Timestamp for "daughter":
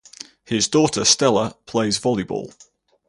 0.67-1.05